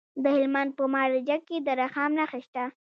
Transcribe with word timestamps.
د 0.23 0.25
هلمند 0.37 0.71
په 0.79 0.83
مارجه 0.93 1.37
کې 1.47 1.57
د 1.65 1.67
رخام 1.81 2.11
نښې 2.17 2.41
شته. 2.45 2.63